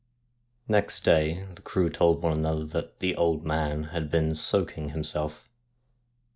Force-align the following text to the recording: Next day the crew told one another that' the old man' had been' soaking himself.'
Next 0.67 1.01
day 1.03 1.45
the 1.53 1.61
crew 1.61 1.87
told 1.91 2.23
one 2.23 2.33
another 2.33 2.65
that' 2.65 2.99
the 3.01 3.15
old 3.15 3.45
man' 3.45 3.83
had 3.93 4.09
been' 4.09 4.33
soaking 4.33 4.89
himself.' 4.89 5.47